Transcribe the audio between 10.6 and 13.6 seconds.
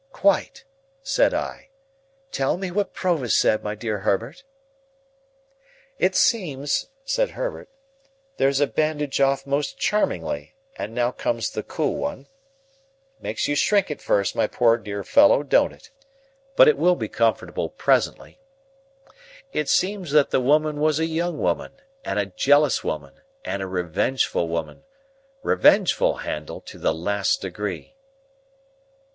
and now comes the cool one,—makes you